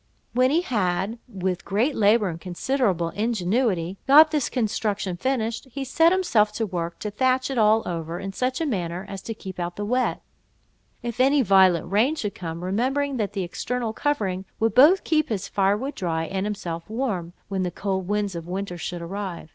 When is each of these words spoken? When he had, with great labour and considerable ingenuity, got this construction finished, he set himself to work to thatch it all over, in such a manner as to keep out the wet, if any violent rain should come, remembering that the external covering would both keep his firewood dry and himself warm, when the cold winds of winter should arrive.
When 0.33 0.49
he 0.49 0.61
had, 0.61 1.19
with 1.27 1.63
great 1.63 1.95
labour 1.95 2.29
and 2.29 2.41
considerable 2.41 3.09
ingenuity, 3.09 3.99
got 4.07 4.31
this 4.31 4.49
construction 4.49 5.15
finished, 5.15 5.67
he 5.71 5.83
set 5.83 6.11
himself 6.11 6.51
to 6.53 6.65
work 6.65 6.97
to 7.01 7.11
thatch 7.11 7.51
it 7.51 7.59
all 7.59 7.83
over, 7.87 8.19
in 8.19 8.33
such 8.33 8.59
a 8.59 8.65
manner 8.65 9.05
as 9.07 9.21
to 9.21 9.35
keep 9.35 9.59
out 9.59 9.75
the 9.75 9.85
wet, 9.85 10.23
if 11.03 11.19
any 11.19 11.43
violent 11.43 11.91
rain 11.91 12.15
should 12.15 12.33
come, 12.33 12.63
remembering 12.63 13.17
that 13.17 13.33
the 13.33 13.43
external 13.43 13.93
covering 13.93 14.45
would 14.59 14.73
both 14.73 15.03
keep 15.03 15.29
his 15.29 15.47
firewood 15.47 15.93
dry 15.93 16.23
and 16.25 16.47
himself 16.47 16.89
warm, 16.89 17.33
when 17.47 17.61
the 17.61 17.69
cold 17.69 18.07
winds 18.07 18.33
of 18.33 18.47
winter 18.47 18.79
should 18.79 19.03
arrive. 19.03 19.49